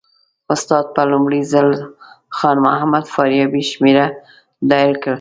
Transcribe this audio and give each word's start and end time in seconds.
استاد 0.53 0.85
په 0.95 1.01
لومړي 1.11 1.41
ځل 1.51 1.67
خان 2.37 2.57
محمد 2.65 3.05
فاریابي 3.13 3.63
شمېره 3.71 4.05
ډایل 4.69 4.93
کړه. 5.01 5.09